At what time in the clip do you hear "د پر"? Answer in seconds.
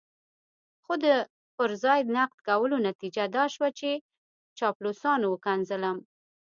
1.03-1.69